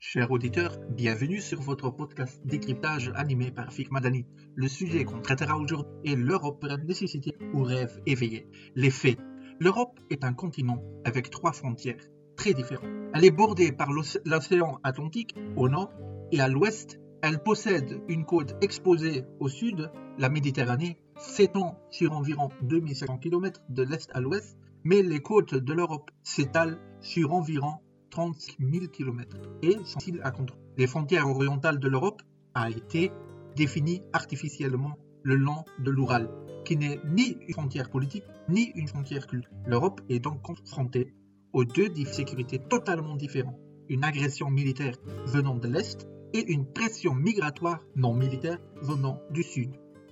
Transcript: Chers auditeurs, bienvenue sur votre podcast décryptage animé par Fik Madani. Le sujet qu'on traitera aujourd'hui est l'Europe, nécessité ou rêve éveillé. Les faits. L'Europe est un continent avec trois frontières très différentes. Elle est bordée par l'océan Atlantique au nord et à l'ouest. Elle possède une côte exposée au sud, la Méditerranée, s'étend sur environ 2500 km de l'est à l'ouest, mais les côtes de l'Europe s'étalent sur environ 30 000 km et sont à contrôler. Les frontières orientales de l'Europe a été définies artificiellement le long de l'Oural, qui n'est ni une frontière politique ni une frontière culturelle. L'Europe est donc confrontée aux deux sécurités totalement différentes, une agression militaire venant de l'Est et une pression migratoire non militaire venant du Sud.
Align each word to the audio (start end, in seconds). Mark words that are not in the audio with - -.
Chers 0.00 0.30
auditeurs, 0.30 0.78
bienvenue 0.90 1.40
sur 1.40 1.60
votre 1.60 1.90
podcast 1.90 2.40
décryptage 2.44 3.10
animé 3.16 3.50
par 3.50 3.72
Fik 3.72 3.90
Madani. 3.90 4.26
Le 4.54 4.68
sujet 4.68 5.04
qu'on 5.04 5.20
traitera 5.20 5.58
aujourd'hui 5.58 5.92
est 6.04 6.14
l'Europe, 6.14 6.64
nécessité 6.86 7.34
ou 7.52 7.64
rêve 7.64 8.00
éveillé. 8.06 8.46
Les 8.76 8.90
faits. 8.90 9.18
L'Europe 9.58 9.98
est 10.08 10.22
un 10.22 10.34
continent 10.34 10.80
avec 11.04 11.30
trois 11.30 11.50
frontières 11.50 12.00
très 12.36 12.54
différentes. 12.54 12.88
Elle 13.12 13.24
est 13.24 13.32
bordée 13.32 13.72
par 13.72 13.90
l'océan 13.90 14.78
Atlantique 14.84 15.34
au 15.56 15.68
nord 15.68 15.90
et 16.30 16.40
à 16.40 16.46
l'ouest. 16.46 17.00
Elle 17.20 17.42
possède 17.42 18.00
une 18.06 18.24
côte 18.24 18.54
exposée 18.62 19.24
au 19.40 19.48
sud, 19.48 19.90
la 20.16 20.28
Méditerranée, 20.28 21.00
s'étend 21.16 21.76
sur 21.90 22.12
environ 22.12 22.50
2500 22.62 23.18
km 23.18 23.62
de 23.68 23.82
l'est 23.82 24.08
à 24.14 24.20
l'ouest, 24.20 24.56
mais 24.84 25.02
les 25.02 25.18
côtes 25.18 25.56
de 25.56 25.72
l'Europe 25.72 26.12
s'étalent 26.22 26.78
sur 27.00 27.32
environ 27.34 27.80
30 28.10 28.36
000 28.58 28.86
km 28.86 29.36
et 29.62 29.76
sont 29.84 30.00
à 30.22 30.30
contrôler. 30.30 30.62
Les 30.76 30.86
frontières 30.86 31.28
orientales 31.28 31.78
de 31.78 31.88
l'Europe 31.88 32.22
a 32.54 32.70
été 32.70 33.12
définies 33.56 34.02
artificiellement 34.12 34.96
le 35.22 35.36
long 35.36 35.64
de 35.78 35.90
l'Oural, 35.90 36.30
qui 36.64 36.76
n'est 36.76 37.00
ni 37.04 37.36
une 37.46 37.52
frontière 37.52 37.90
politique 37.90 38.24
ni 38.48 38.72
une 38.74 38.88
frontière 38.88 39.26
culturelle. 39.26 39.58
L'Europe 39.66 40.00
est 40.08 40.20
donc 40.20 40.42
confrontée 40.42 41.12
aux 41.52 41.64
deux 41.64 41.88
sécurités 42.04 42.58
totalement 42.58 43.16
différentes, 43.16 43.58
une 43.88 44.04
agression 44.04 44.50
militaire 44.50 44.96
venant 45.26 45.56
de 45.56 45.68
l'Est 45.68 46.06
et 46.34 46.52
une 46.52 46.66
pression 46.66 47.14
migratoire 47.14 47.80
non 47.96 48.14
militaire 48.14 48.58
venant 48.82 49.20
du 49.30 49.42
Sud. 49.42 49.70